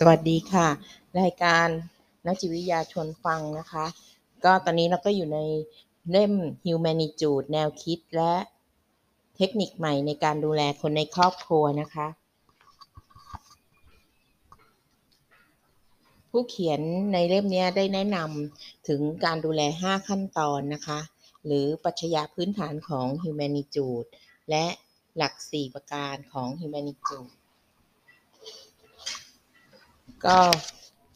[0.00, 0.68] สวัสดีค่ะ
[1.20, 1.66] รายการ
[2.26, 3.86] นักจิตวิทยาชวนฟังนะคะ
[4.44, 5.38] ก็ตอนนี้เราก็อยู่ใน
[6.10, 6.32] เล่ม
[6.66, 8.34] Humanitude แนวคิดและ
[9.36, 12.06] เทคนิคใหม่ในการดูแลคนในครอบครัวนะคะ
[16.30, 16.80] ผู้เขียน
[17.12, 21.00] ในเล่มนี้ได้แนะนำถึงการดูแล 5 ขั้นตอนนะคะ
[21.46, 24.08] หรือปัชญาพื้นฐานของ Humanitude
[24.50, 24.66] และ
[25.16, 27.30] หลัก 4 ประการของ Humanitude
[30.24, 30.36] ก็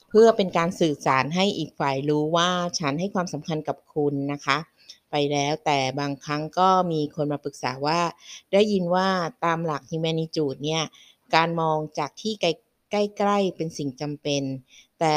[0.09, 2.49] เพื่อเป็นการสื่อสารให้อีกฝ่ายรู้ว่า
[2.79, 4.59] ฉันให้ความสำคัญกับคุณนะคะ
[5.11, 8.01] ไปแล้วแต่บางครั้งก็มีคนมาปรึกษาว่า
[8.53, 9.09] ได้ยินว่า
[9.45, 10.83] ตามหลัก Humanitude เนี่ย
[11.35, 12.33] การมองจากที่
[12.91, 14.43] ใกล้ๆเป็นสิ่งจำเป็น
[15.01, 15.15] แต่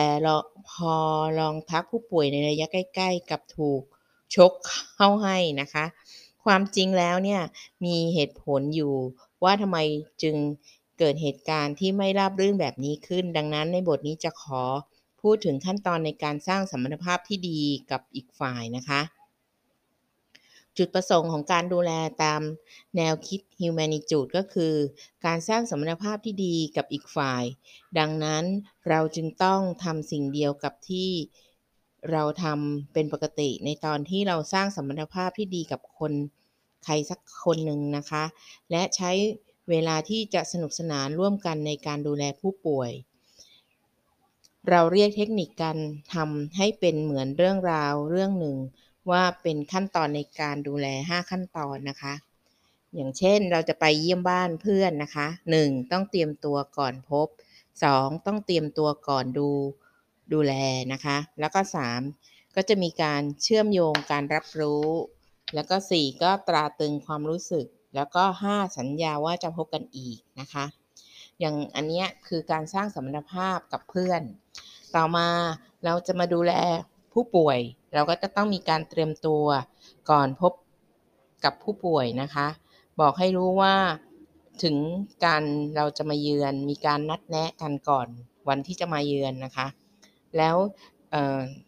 [0.70, 0.96] พอ
[1.40, 3.82] ลองทักผู้ป่วยในระยะใกล้ ๆ กับถูก
[4.36, 4.52] ชก
[4.96, 5.86] เข้าให้นะคะ
[6.46, 7.42] ความจริงแล้วเนี่ย
[7.86, 8.94] มีเหตุผลอยู่
[9.44, 9.78] ว่าทำไม
[10.24, 10.36] จึง
[11.00, 14.64] เกิดเหตุการณ์ที่ไม่ราบรื่นแบบนี้ขึ้น ดังนั้นในบทนี้จะขอ
[15.22, 19.02] พูดถึงขั้นตอนในการสร้างสมพันธภาพที่ดีกับอีกฝ่ายนะคะ
[20.78, 21.92] จุดประสงค์ของการดูแล
[22.24, 22.42] ตาม
[22.98, 24.74] แนวคิด Humanitude ก็คือ
[25.26, 27.44] การสร้างสมพันธภาพที่ดีกับอีกฝ่าย
[28.00, 28.44] ดังนั้น
[28.90, 31.10] เราจึงต้องทำสิ่งเดียวกับที่
[32.12, 36.14] เราทำเป็นปกติในตอนที่เราสร้างสมพันธภาพที่ดีกับคน
[36.86, 38.24] ใครสักคนหนึ่งนะคะ
[38.72, 39.12] และใช้
[39.70, 42.92] เวลาที่จะสนุกสนานร่วมกันในการดูแลผู้ป่วย
[44.70, 45.78] เราเรียกเทคนิคการ
[46.14, 48.58] ทำให้เป็นเหมือนเรื่องราวเรื่องหนึ่ง
[49.12, 52.14] ว่าเป็นขั้นตอนในการดูแล 5 ขั้นตอนนะคะ
[52.96, 55.28] อย่างเช่นเราจะไปเยี่ยมบ้านเพื่อนนะคะ
[55.60, 55.92] 1.
[55.92, 57.28] ต้องเตรียมตัวก่อนพบ
[57.78, 58.26] 2.
[58.26, 59.50] ต้องเตรียมตัวก่อนดู
[60.34, 60.54] ดูแล
[60.94, 61.62] นะคะ แล้วก็
[62.08, 62.56] 3.
[62.56, 64.86] ก็จะมีการเชื่อมโยงการรับรู้
[65.54, 66.22] แล้วก็ 4.
[66.24, 67.66] ก็ตราตึงความรู้สึก
[67.96, 70.66] แล้วก็ 5 สัญญาว่าจะพบกันอีกนะคะ
[71.40, 74.22] อย่างอันนี้คือการสร้างสมรรถภาพกับเพื่อน
[74.96, 75.28] ต่อมา
[75.86, 76.54] เราจะมาดูแล
[77.14, 77.60] ผู้ป่วย
[77.94, 79.46] เราก็จะต้องมีการเตรียมตัว
[80.10, 80.54] ก่อนพบ
[81.44, 82.48] กับผู้ป่วยนะคะ
[83.00, 83.76] บอกให้รู้ว่า
[84.64, 84.76] ถึง
[85.26, 85.44] การ
[85.76, 88.08] เราจะมาเยือนมีการนัดแนะกันก่อน
[88.50, 89.68] วันที่จะมาเยือนนะคะ
[90.38, 90.56] แล้ว
[91.12, 91.14] เ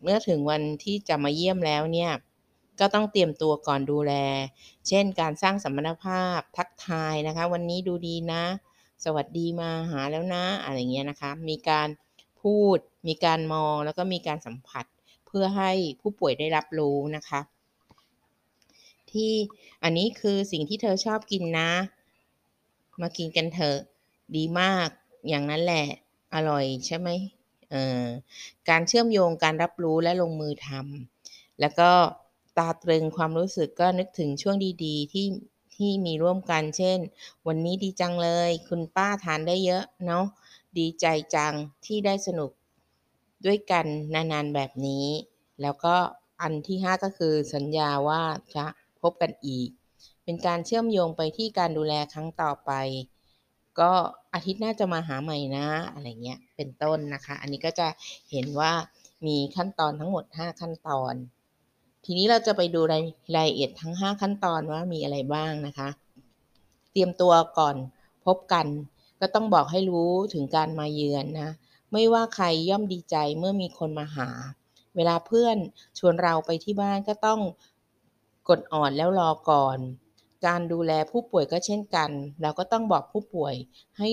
[0.04, 2.12] เมื่อถึงวันที่จะมาเยี่ยมแล้วเนี่ย
[2.80, 4.14] ก็ต้องเตรียมตัวก่อนดูแล
[4.88, 8.44] เช่นการสร้างสัมพันธภาพทักทายนะคะ วันนี้ดูดีนะ
[9.06, 11.88] สวัสดีมาหาแล้วนะ อะไรเงี้ยนะคะ มีการ
[12.42, 12.78] พูด
[13.08, 14.86] มีการมองแล้วก็มีการสัมผัส
[15.26, 15.72] เพื่อให้
[16.02, 17.42] ผู้ป่วยได้รับรู้นะคะ
[19.12, 19.32] ที่
[19.84, 21.72] อันนี้คือสิ่งที่เธอชอบกินนะ
[23.02, 23.78] มากินกันเถอะ
[24.36, 24.90] ดีมาก
[25.28, 25.86] อย่างนั้นแหละ
[26.36, 27.10] อร่อยใช่ไหม
[27.72, 28.04] เออ
[28.70, 31.92] การเชื่อมโยงการรับรู้และลงมือทำแล้วก็
[32.58, 34.56] ตาตรึงความรู้สึกก็นึกถึงช่วง
[34.86, 35.28] ดีๆ ที่
[35.76, 37.00] ที่มีร่วมกัน เช่น
[37.48, 40.26] วันนี้ดีจังเลย คุณป้าทานได้เยอะเนาะ
[40.78, 41.06] ดีใจ
[41.36, 41.54] จัง
[41.86, 42.52] ที่ได้สนุก
[43.46, 45.08] ด้วยกันนานๆแบบนี้
[45.62, 45.96] แล้วก็
[46.42, 48.22] อันที่ 5 ก็คือสัญญาว่า
[48.56, 48.66] จะ
[49.02, 49.70] พบกันอีก
[50.24, 52.72] เป็นการเชื่อมโยงไปที่การดูแลครั้งต่อไป
[53.80, 53.92] ก็
[54.34, 57.88] อาทิตย์หน้าจะมาหาใหม่นะ อะไรเงี้ย เป็นต้นนะคะ อันนี้ก็จะ
[58.32, 58.72] เห็นว่า
[59.26, 61.14] มีขั้นตอนทั้งหมด 5 ขั้นตอน
[62.06, 63.04] ทีนี้เราจะไปดูราย
[63.36, 65.90] รายละเอียดทั้ง 5 ขั้นตอนว่ามีอะไรบ้างนะคะ
[66.92, 67.76] เตรียมตัวก่อน
[68.26, 68.68] พบกัน
[69.22, 71.50] ก็ต้องบอกให้รู้ถึงการมาเยือนนะ
[71.92, 74.30] ไม่ว่าใครย่อมดีใจเมื่อมีคนมาหา
[74.96, 75.58] เวลาเพื่อน
[76.00, 77.40] ชวนเราไปที่บ้านก็ต้อง
[78.50, 79.78] กดอ่อนแล้วรอก่อน
[80.46, 82.10] การดูแลผู้ป่วยก็เช่นกัน
[82.42, 83.56] เราก็ต้องบอกผู้ป่วย
[83.98, 84.10] ให้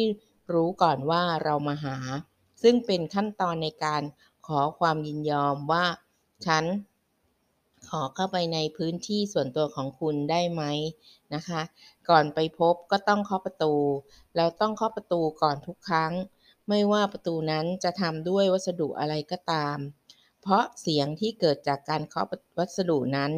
[0.53, 1.97] รู้ก่อนว่าเรามาหา
[2.63, 4.03] ซึ่งเป็นขั้นตอนในการ
[4.47, 5.85] ขอความยินยอมว่า
[6.47, 6.65] ฉัน
[7.93, 10.63] ขอเข้าไปในพื้นที่ส่วนตัวของคุณได้ไหม
[11.35, 11.63] นะคะ
[12.09, 13.75] ก่อนไปพบก็ต้องเคาะประตู
[14.37, 16.13] เราต้องเคาะประตูก่อนทุกครั้ง
[16.69, 19.77] ไม่ว่าประตูนั้นจะทำด้วยวัสดุอะไรก็ตาม
[20.43, 22.27] เพราะเสียงที่เกิดจากการเคาะ
[22.59, 23.33] วัสดุนั้น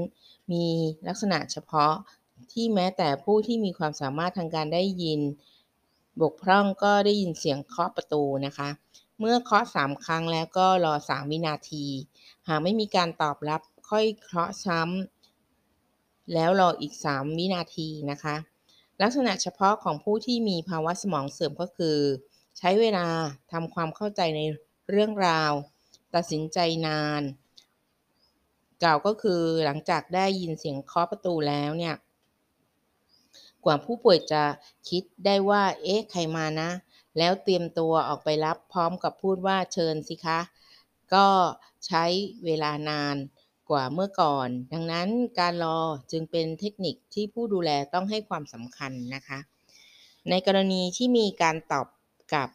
[0.53, 0.67] มี
[1.09, 1.93] ลักษณะเฉพาะ
[2.53, 5.21] ที่แม้แต่ผู้ที่มีความสามารถทางการได้ยิน
[6.21, 8.69] บกพร่องก็ได้ยินเสียงเคาะประตูนะคะ
[9.19, 11.87] เมื่อเคาะสามครั้งแล้วก็รอสามวินาที
[12.49, 18.37] หากไม่มีการตอบรับ ค่อยเคาะซ้ำแล้วรออีก 3 วินาทีนะคะ
[19.03, 21.99] ลักษณะเฉพาะของผู้ที่มีภาวะสมองเสื่อมก็คือ
[22.59, 23.07] ใช้เวลา
[23.53, 24.41] ทำความเข้าใจใน
[24.91, 25.53] เรื่องราว
[26.15, 27.23] ตัดสินใจนาน
[28.83, 31.97] กล่าวก็คือหลังจากได้ยินเสียงเคาะประตูแล้วเนี่ย
[33.65, 34.43] กว่าผู้ป่วยจะ
[34.89, 36.71] คิดได้ว่า เอ๊ะ ใครมานะ
[37.19, 40.41] แล้วเตรียมตัวออกไปรับพร้อมกับพูดว่าเชิญสิคะ
[41.15, 41.27] ก็
[41.87, 42.05] ใช้
[42.45, 43.17] เวลานาน
[43.71, 45.09] กว่าเมื่อก่อน ดังนั้น
[45.41, 45.81] การรอ
[46.13, 49.39] จึงเป็นเทคนิคที่ผู้ดูแลต้องให้ความสำคัญนะคะ
[50.31, 51.87] ในกรณีที่มีการตอบ
[52.33, 52.51] กลับ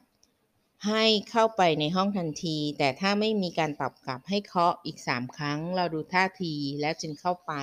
[0.87, 7.53] ให้เข้าไปในห้องทันที แต่ถ้าไม่มีการตอบกลับให้เคาะอีก 3 ครั้ง เราดูท่าทีแล้วจึงเข้าไป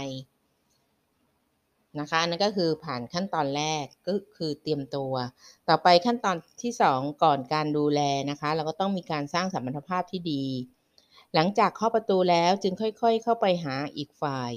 [2.00, 5.12] นะคะนั่นก็คือผ่านขั้นตอนแรกก็คือเตรียมตัว
[5.69, 8.00] ต่อไปขั้นตอนที่ 2 ก่อนการดูแล
[8.31, 10.44] นะคะ เราก็ต้องมีการสร้างสัมพันธภาพที่ดี
[11.34, 14.52] หลังจากเข้าประตูแล้วจึงค่อยๆ เข้าไปหาอีกฝ่าย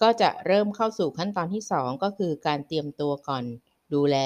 [0.00, 3.44] ก็จะเริ่มเข้าสู่ขั้นตอนที่ 2 ก็คือการเตรียมตัวก่อน
[3.94, 4.16] ดูแล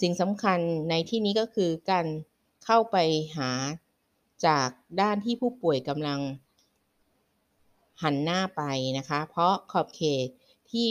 [0.00, 0.58] สิ่งสำคัญ
[0.90, 2.06] ในที่นี้ก็คือการ
[2.64, 2.96] เข้าไป
[3.36, 3.50] หา
[4.46, 4.68] จาก
[5.00, 6.20] ด้านที่ผู้ป่วยกำลัง
[8.02, 8.62] หันหน้าไป
[8.98, 10.28] นะคะ เพราะขอบเขต
[10.70, 10.88] ที่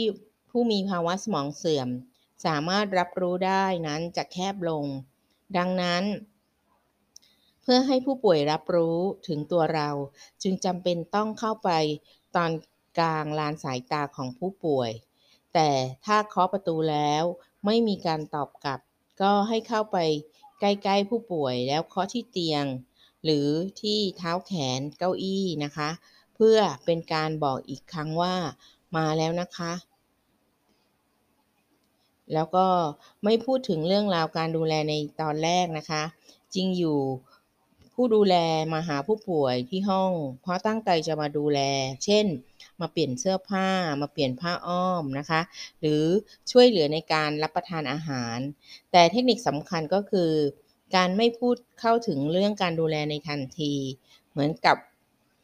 [0.50, 1.88] ผู้มีภาวะสมองเสื่อม
[2.46, 4.84] สามารถรับรู้ได้นั้นจะแคบลง
[5.56, 6.02] ดังนั้น
[7.62, 8.98] เพื่อให้ผู้ป่วยรับรู้
[9.28, 9.88] ถึงตัวเรา
[10.42, 11.70] จึงจำเป็นต้องเข้าไป
[12.36, 12.50] ตอน
[12.98, 14.90] กลางลานสายตาของผู้ป่วย
[15.54, 15.68] แต่
[16.04, 17.22] ถ้าเคาะประตูแล้ว
[17.64, 18.80] ไม่มีการตอบกลับ
[19.20, 19.98] ก็ให้เข้าไป
[20.60, 22.64] ใกล้ๆผู้ป่วยแล้วเคาะที่เตียง
[23.24, 23.48] หรือ
[23.80, 25.90] ที่เท้าแขนเก้าอี้นะคะ
[26.34, 28.34] เพื่อเป็นการบอกอีกครั้งว่า
[28.96, 29.72] มาแล้วนะคะ
[32.34, 32.66] แล้วก็
[33.24, 36.02] ไม่พูดถึงเรื่องราวการดูแลในตอนแรกนะคะ
[36.54, 36.98] จริงอยู่
[37.94, 38.36] ผู้ดูแล
[38.72, 40.12] มาหาผู้ป่วยที่ห้อง
[40.42, 41.60] เพราะตั้งใจจะมาดูแล
[42.04, 42.26] เช่น
[42.80, 43.68] มาเปลี่ยนเสื้อผ้า
[44.00, 45.40] มาเปลี่ยนผ้าอ้อมนะคะ
[45.80, 46.02] หรือ
[46.50, 48.38] ช่วยเหลือในการรับประทานอาหาร
[48.92, 50.30] แต่เทคนิคสำคัญก็คือ
[50.96, 53.72] การไม่พูดเข้าถึงเรื่องการดูแลในทันที
[54.30, 54.76] เหมือนกับ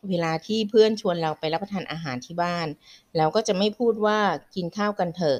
[0.09, 2.67] เวลาที่เพื่อนชวนเราไปรับประทานอาหารที่บ้าน
[3.17, 4.19] เราก็จะไม่พูดว่า
[4.55, 5.39] กินข้าวกันเถอะ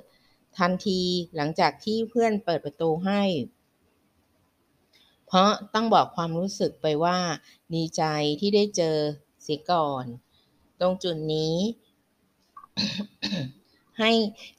[0.59, 1.01] ทันที
[1.37, 3.23] หลังจากที่เพื่อนเปิดประตูให้
[5.29, 7.19] เพราะต้องบอกความรู้สึกไปว่า
[7.75, 8.03] ดีใจ
[8.41, 8.97] ที่ได้เจอ
[9.43, 10.05] เสียก่อน
[10.81, 11.57] ตรงจุดนี้
[13.99, 14.11] ให้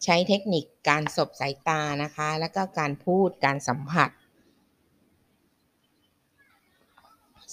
[0.04, 4.10] ใช้เทคนิคการสบสายตานะคะ แล้วก็การพูดการสัมผัส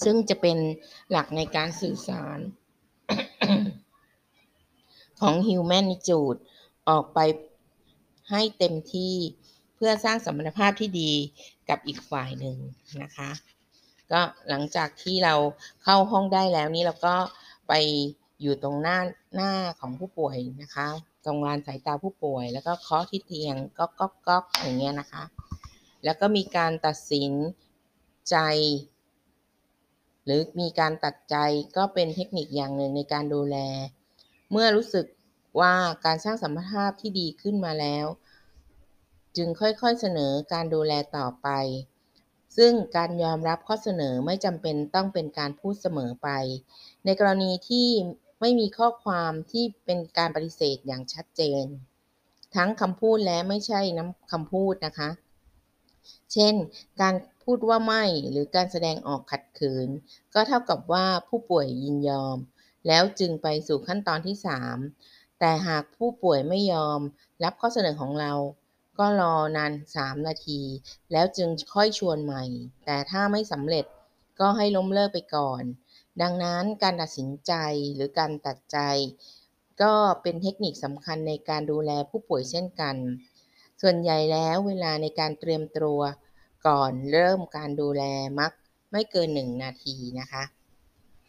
[0.03, 0.57] ซึ่งจะเป็น
[1.11, 2.39] หลักในการสื่อสาร
[5.19, 6.39] ของ Humanitude
[6.89, 7.19] ออกไป
[8.31, 9.15] ให้เต็มที่
[9.77, 11.11] เพื่อสร้างสมพันธภาพที่ดี
[11.69, 12.57] กับอีกฝ่ายหนึ่ง
[13.03, 13.29] นะคะ
[14.11, 15.35] ก็หลังจากที่เรา
[15.83, 17.15] เข้าห้องได้แล้วนี่เราก็
[17.67, 17.73] ไป
[18.41, 18.99] อยู่ตรงหน้า
[19.35, 20.87] หน้าของผู้ป่วยนะคะ
[21.25, 25.23] ตรงลานสายตาผู้ป่วย แล้วก็เคาะที่เตียงก๊อกก๊อกก๊อกอย่างเงี้ยนะคะ
[26.05, 27.31] แล้วก็มีการตัดสิน
[28.29, 28.37] ใจ
[30.25, 31.35] หรือมีการตัดใจ
[31.77, 33.57] ก็เป็นเทคนิคอย่างหนึ่งในการดูแล
[34.51, 35.05] เมื่อรู้สึก
[35.59, 35.73] ว่า
[36.05, 38.05] การสร้างสัมพันธภาพที่ดีขึ้นมาแล้ว
[39.37, 41.47] จึงค่อยๆเสนอการดูแลต่อไป
[42.57, 46.29] ซึ่งการยอมรับข้อเสนอไม่จำเป็นต้องเป็นการพูดเสมอไป
[47.05, 47.89] ในกรณีที่
[48.41, 51.65] ไม่มีข้อความที่เป็นการปฏิเสธอย่างชัดเจน
[52.55, 55.09] ทั้งคำพูดและไม่ใช่น้ำคำพูดนะคะ
[56.33, 56.53] เช่น
[57.01, 57.13] การ
[57.43, 59.89] พูดว่าไม่หรือการแสดงออกขัดขืน
[60.33, 62.37] ก็เท่ากับว่าผู้ป่วยยินยอม
[62.87, 64.35] แล้วจึงไปสู่ขั้นตอนที่
[64.87, 66.99] 3 แต่หากผู้ป่วยไม่ยอม
[67.43, 68.33] รับข้อเสนอของเรา
[68.99, 70.61] ก็รอนาน 3 นาที
[71.11, 72.43] แล้วจึงค่อยชวนใหม่
[72.85, 73.85] แต่ถ้าไม่สำเร็จ
[74.39, 75.63] ก็ให้ล้มเลิกไปก่อน
[76.21, 77.53] ดังนั้นการตัดสินใจ
[77.95, 78.77] หรือการตัดใจ
[79.81, 82.95] ก็เป็นเทคนิคสำคัญในการดูแลผู้ป่วยเช่นกัน
[83.81, 86.01] ส่วนใหญ่แล้วเวลาในการเตรียมตัว
[86.67, 88.03] ก่อนเริ่มการดูแล
[88.39, 88.51] มัก
[88.91, 90.43] ไม่เกิน 1 นาทีนะคะ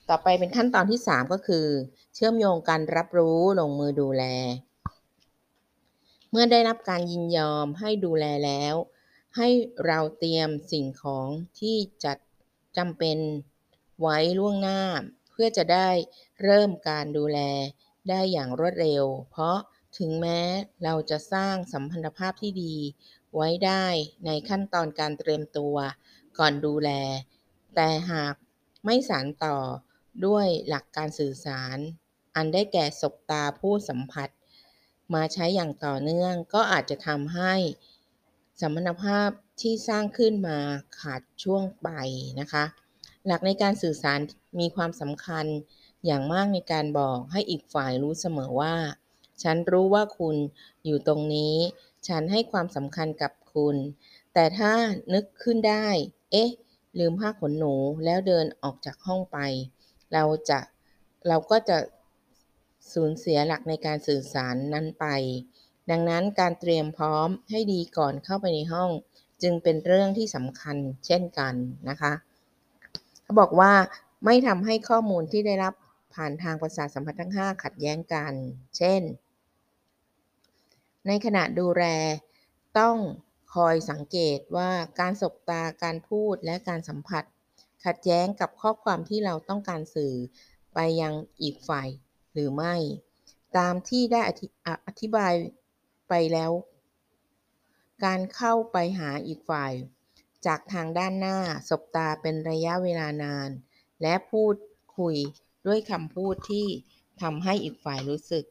[0.08, 1.66] ต่อไปเป็นขั้นตอนที่ 3 ก็คือ
[2.14, 4.24] เชื่อมโยงการรับรู้ลงมือดูแล
[6.30, 8.74] เมื่อได้รับการยินยอมให้ดูแลแล้ว
[9.36, 9.48] ให้
[9.86, 11.28] เราเตรียมสิ่งของ
[11.60, 12.12] ที่จะ
[12.76, 13.18] จำเป็น
[14.00, 14.82] ไว้ล่วงหน้า
[15.30, 15.88] เพื่อจะได้
[16.42, 17.38] เริ่มการดูแล
[18.08, 19.58] ได้อย่างรวดเร็ว เพราะ
[19.98, 20.40] ถึงแม้
[20.84, 22.76] เราจะสร้างสัมพันธภาพที่ดี
[23.34, 23.86] ไว้ได้
[24.26, 25.76] ในขั้นตอนการเตรียมตัว
[26.38, 26.90] ก่อนดูแล
[27.74, 28.34] แต่หาก
[28.84, 29.58] ไม่สานต่อ
[30.26, 31.78] ด้วยหลักการสื่อสาร
[32.36, 34.28] อันได้แก่สบตาผู้สัมผัส
[35.14, 37.54] มาใช้อย่างต่อเนื่อง ก็อาจจะทำให้
[38.60, 39.28] สัมพันธภาพ
[39.60, 40.58] ที่สร้างขึ้นมา
[41.00, 41.88] ขาดช่วงไป
[42.40, 42.64] นะคะ
[43.26, 44.20] หลักในการสื่อสาร
[44.60, 45.46] มีความสำคัญ
[46.06, 48.76] อย่างมากในการบอกให้อีกฝ่ายรู้เสมอว่า
[49.42, 50.36] ฉันรู้ว่าคุณ
[50.84, 51.56] อยู่ตรงนี้
[52.08, 53.76] ฉันให้ความสำคัญกับคุณ
[54.34, 54.72] แต่ถ้า
[55.14, 55.86] นึกขึ้นได้
[56.32, 56.50] เอ๊ะ
[56.98, 57.74] ลืมผ้าขนหนู
[58.04, 59.38] แล้วเดินออกจากห้องไป
[60.12, 60.58] เราจะ
[61.28, 61.78] เราก็จะ
[62.92, 65.06] สูญเสียหลักในการสื่อสารนั้นไป
[65.90, 68.90] ดังนั้นการเตรียมพร้อมให้ดีก่อนเข้าไปในห้อง
[69.42, 71.54] จึงเป็นเรื่องที่สำคัญเช่นกัน
[71.88, 72.12] นะคะ
[73.22, 73.72] เขาบอกว่า
[74.24, 75.74] ไม่ทำให้ข้อมูลที่ได้รับ
[76.14, 78.32] ผ่านทางประสาทสัมผัสทั้ง 5 ขัดแย้งกัน
[78.76, 79.02] เช่น
[81.06, 81.84] ในขณะดูแล
[82.78, 82.96] ต้อง
[83.54, 84.70] คอยสังเกตว่า
[85.00, 87.24] การสบตา การพูด และการสัมผัส
[87.84, 90.14] ขัดแย้งกับข้อความที่เราต้องการสื่อ
[90.74, 91.88] ไปยังอีกฝ่าย
[92.32, 92.74] หรือไม่
[93.56, 94.20] ตามที่ได้
[94.86, 95.32] อธิบาย
[96.08, 96.52] ไปแล้ว
[98.04, 99.72] การเข้าไปหาอีกฝ่าย
[100.46, 103.50] จากทางด้านหน้าสบตาเป็นระยะเวลานาน
[104.02, 104.54] และพูด
[104.98, 105.16] คุย
[105.66, 106.66] ด้วยคำพูดที่
[107.22, 108.44] ทำให้อีกฝ่ายรู้สึก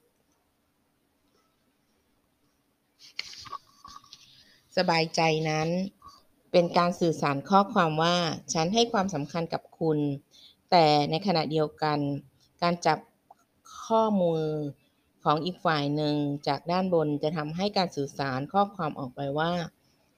[4.77, 5.69] สบายใจนั้น
[6.51, 8.15] เป็นการสื่อสารข้อความว่า
[8.53, 10.00] ฉันให้ความสำคัญกับคุณ
[10.72, 12.00] แต่ในขณะเดียวกัน
[12.62, 12.98] การจับ
[13.86, 14.41] ข้อมูล
[15.24, 16.15] ของอีกฝ่ายหนึ่ง
[16.47, 19.51] จากด้านบนจะทำให้การสื่อสารข้อความออกไปว่า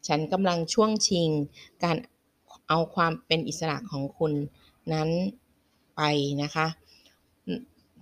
[0.08, 1.30] ฉันกำลังช่วงชิง
[1.84, 1.98] การ
[2.68, 4.34] เอาความเป็นอิสระของคุณ
[4.94, 5.10] นั้น
[5.96, 6.02] ไป
[6.44, 6.68] นะคะ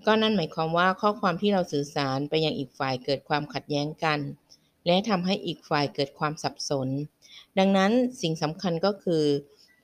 [0.06, 4.20] ก็นั่นหมายความว่าข้อความที่เราสื่อสารไปยังอีกฝ่ายเกิดความขัดแย้งกัน
[4.86, 6.88] และทำให้อีกฝ่ายเกิดความสับสน
[7.58, 9.24] ดังนั้นสิ่งสำคัญก็คือ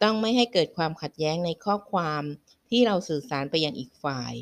[0.03, 2.24] ต้องไม่ให้เกิดความขัดแย้งในข้อความ
[2.69, 4.33] ที่เราสื่อสารไปยังอีกฝ่าย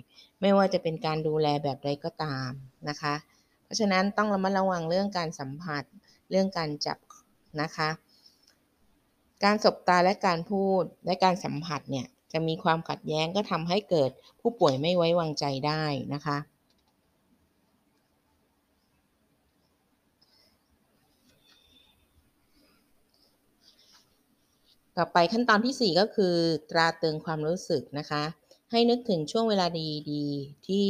[0.41, 2.51] ไม่ว่าจะเป็นการดูแลแบบใดก็ตาม
[2.89, 3.15] นะคะ
[3.63, 5.83] เพราะฉะนั้นต้องระมัดระวังเรื่องการสัมผัส
[6.29, 6.97] เรื่องการจับ
[7.61, 7.89] นะคะ
[9.43, 14.09] การสบตาและการพูดและการสัมผัสเนี่ยจะมีความขัดแย้งก็ทำให้เกิด
[14.41, 16.37] ผู้ป่วยไม่ไว้วางใจได้นะคะ
[25.03, 26.35] ต่อไปขั้นตอนที่ 4 ก็คือ
[26.71, 28.23] ตราตึงความรู้สึกนะคะ
[28.71, 29.67] ให้นึกถึงช่วงเวลา
[30.11, 30.85] ดีๆ ที่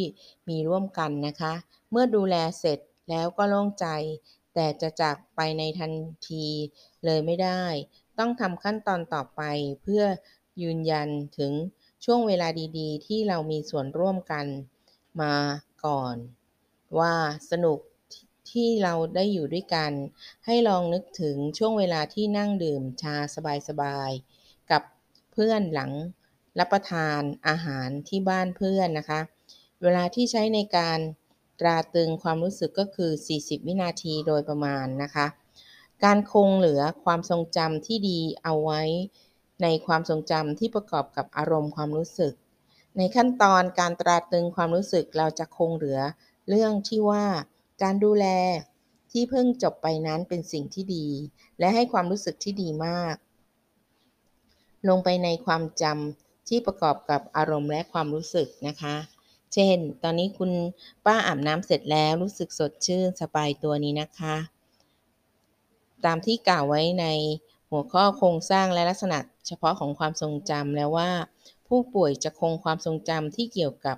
[0.50, 1.54] มีร่วมกันนะคะ
[1.92, 3.88] เมื่อดูแลเสร็จแล้วก็โล่งใจ
[4.54, 5.94] แต่จะจากไปในทัน
[6.30, 6.46] ที
[7.06, 7.64] เลยไม่ได้
[8.20, 9.42] ต้องทำขั้นตอนต่อไป
[9.84, 10.04] เพื่อ
[10.62, 11.52] ยืนยันถึง
[12.06, 14.46] ช่วงเวลาดีๆ ที่เรามีส่วนร่วมกัน
[15.22, 15.36] มา
[15.86, 16.16] ก่อน
[17.00, 17.14] ว่า
[17.52, 17.80] สนุก
[18.52, 19.92] ที่เราได้อยู่ด้วยกัน
[20.46, 23.16] ให้ลองนึกถึงช่วงเวลาที่นั่งดื่มชา
[23.68, 24.82] สบายๆ กับ
[25.34, 25.92] เพื่อนหลัง
[26.60, 29.22] รับประทานอาหารที่บ้านเพื่อนนะคะ
[29.82, 31.00] เวลาที่ใช้ในการ
[31.60, 35.28] ตราตึงความรู้สึกก็คือ 40 วินาทีโดยประมาณนะคะ
[36.04, 38.82] การคงเหลือความทรงจำที่ดีเอาไว้
[39.62, 42.34] ในความทรงจำที่ประกอบกับอารมณ์ความรู้สึก
[42.98, 46.00] ในขั้นตอนการตราตึงความรู้สึกเราจะคงเหลือ
[46.50, 47.26] เรื่องที่ว่า
[47.84, 48.26] การดูแล
[49.12, 51.08] ที่เพิ่งจบไปนั้นเป็นสิ่งที่ดี
[51.60, 53.16] และให้ความรู้สึกที่ดีมาก
[54.90, 58.96] ลงไปในความจำที่ประกอบกับอารมณ์และความรู้สึกนะคะ
[59.54, 60.52] เช่น ตอนนี้คุณ
[61.06, 64.36] ป้าอาบน้ำเสร็จแล้วรู้สึกสดชื่นสบายตัวนี้นะคะ
[66.06, 67.06] ตามที่กล่าวไว้ใน
[67.70, 71.12] หัวข้อโครงสร้างและลักษณะเฉพาะของความทรงจำแล้วว่า
[71.68, 73.98] ผู้ป่วยจะคงความทรงจำที่เกี่ยวกับ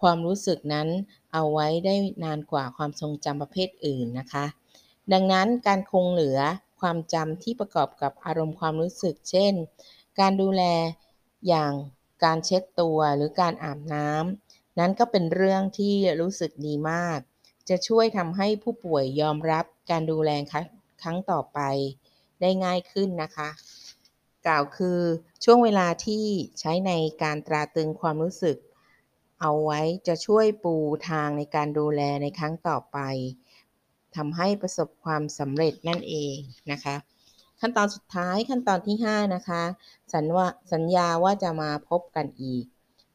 [0.00, 0.88] ความรู้สึกนั้น
[1.32, 1.94] เอาไว้ได้
[2.24, 4.46] นานกว่าความทรงจำประเภทอื่นนะคะ
[5.12, 6.38] ดังนั้นการคงเหลือ
[6.80, 9.52] ความจำที่ประกอบกับอารมณ์ความรู้สึก เช่น
[10.20, 10.62] การดูแล
[11.48, 11.72] อย่าง
[12.24, 17.18] การเช็ดตัวหรือการอาบน้ำนั้นก็เป็นเรื่องที่รู้สึกดีมาก
[17.68, 20.30] จะช่วยทำให้ผู้ป่วยยอมรับการดูแล
[21.02, 21.60] ครั้งต่อไป
[22.40, 23.48] ได้ง่ายขึ้นนะคะ
[24.46, 25.00] กล่าวคือ
[25.44, 26.24] ช่วงเวลาที่
[26.60, 26.92] ใช้ใน
[27.22, 28.56] การตราตึงความรู้สึก
[29.40, 30.74] เอาไว้จะช่วยปู
[31.08, 32.98] ทางในการดูแลในครั้งต่อไป
[34.16, 36.36] ทำให้ประสบความสำเร็จนั่นเอง
[36.72, 36.96] นะคะ
[37.60, 39.62] ขั้นตอนสุดท้ายขั้นตอนที่ 5 นะคะ
[40.12, 42.64] สัญว่าสัญญาว่าจะมาพบกันอีก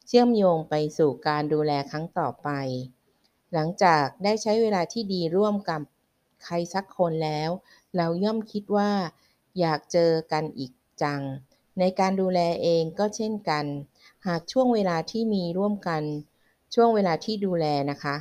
[0.08, 2.50] เชื่อมโยงไปสู่การดูแลครั้งต่อไป
[3.54, 5.82] หลังจากได้ใช้เวลาที่ดีร่วมกับ
[6.44, 7.50] ใครสักคนแล้ว
[7.96, 8.92] เราย่อมคิดว่า
[9.60, 11.22] อยากเจอกันอีกจัง
[11.80, 13.66] ในการดูแลเองก็เช่นกัน
[14.28, 16.04] หากช่วงเวลาที่มีร่วมกัน
[16.74, 18.16] ช่วงเวลาที่ดูแลนะคะ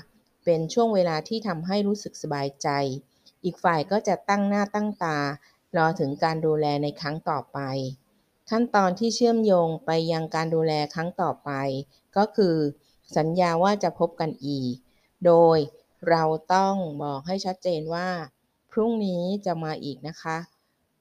[0.45, 2.69] เป็นช่วงเวลาที่ทำให้รู้สึกสบายใจ
[3.45, 5.19] อีกฝ่ายก็จะตั้งหน้าตั้งตา
[5.77, 7.59] รอถึงการดูแลในครั้งต่อไป
[8.51, 11.51] ขั้นตอนที่เชื่อมโยงไปยังการดูแลครั้งต่อไป
[12.17, 12.57] ก็คือ
[13.17, 14.75] สัญญาว่าจะพบกันอีก
[15.27, 15.59] โดย
[16.09, 18.09] เราต้องบอกให้ชัดเจนว่า
[18.73, 20.37] พรุ่งนี้จะมาอีกนะคะ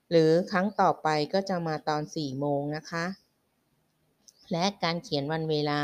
[0.09, 3.05] หรือครั้งต่อไปก็จะมาตอน4โมงนะคะ
[4.51, 5.81] และการเขียนวันเวลา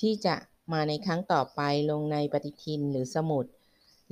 [0.00, 0.34] ที่จะ
[0.72, 1.60] มาในครั้งต่อไป
[1.90, 3.44] ลงในปฏิทินหรือสมุด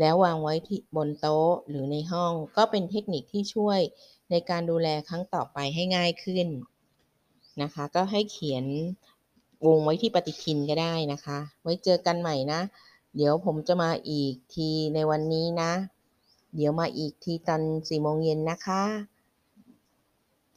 [0.00, 3.80] แล้ววางไว้ที่บนโต๊ะหรือในห้องก็เป็นเทคนิคที่ช่วย
[4.30, 6.46] ในการดูแลครั้งต่อไปให้ง่ายขึ้น
[7.62, 8.64] นะคะ ก็ให้เขียน
[9.66, 12.60] วงไว้ที่ปฏิทินก็ได้นะคะ ไว้เจอกันใหม่นะ
[13.16, 15.72] เดี๋ยวผมจะมาอีกทีในวันนี้นะ
[16.54, 18.82] เดี๋ยวมาอีกทีตอนสี่โมงเย็นนะคะ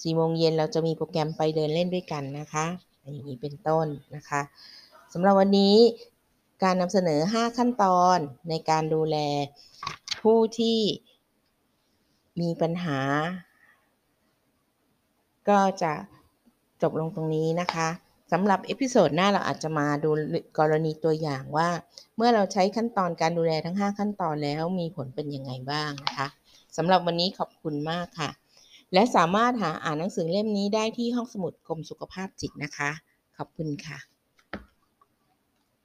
[0.01, 2.65] สี่โมงเย็นเราจะมีโปรแกรมไปเดินเล่นด้วยกันนะคะ
[3.01, 4.41] อย่างนี้เป็นต้นนะคะ
[5.13, 5.75] สำหรับวันนี้
[6.63, 8.17] การนำเสนอ 5 ขั้นตอน
[8.49, 9.17] ในการดูแล
[10.21, 10.79] ผู้ที่
[12.41, 12.99] มีปัญหา
[15.49, 15.93] ก็จะ
[16.81, 17.89] จบลงตรงนี้นะคะ
[18.31, 20.09] สำหรับเอพิโซดหน้าเราอาจจะมาดู
[20.59, 21.69] กรณีตัวอย่างว่า
[22.15, 26.27] เมื่อเราใช้ขั้นตอนการดูแลทั้ง 5 ขั้นตอนแล้วมีผลเป็นยังไงบ้างนะคะ
[26.77, 28.29] สำหรับวันนี้ขอบคุณมากค่ะ
[28.93, 32.91] และสามารถหาอ่านหนังสือเล่มนี้ได้ที่ห้องสมุดกรมสุขภาพจิตนะคะ
[33.37, 34.10] ขอบคุณค่ะ